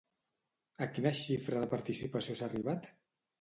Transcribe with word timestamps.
A 0.85 0.87
quina 0.95 1.11
xifra 1.19 1.61
de 1.65 1.69
participació 1.75 2.39
s'ha 2.41 2.49
arribat? 2.49 2.91